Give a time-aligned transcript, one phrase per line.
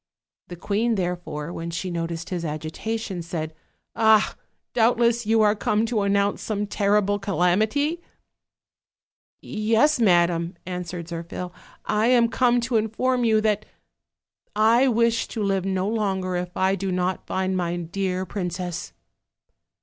[0.47, 3.53] The queen, therefore, when she noticed his agitation, said:
[3.95, 4.33] "Ah!
[4.73, 8.01] doubtless you are come to announce some terrible calamity?"
[9.41, 11.53] "Yes, madam," answered Zirphil,
[11.85, 13.63] "I am come to in form you that
[14.55, 18.93] I wish to live no longer if I do not find my dear princess."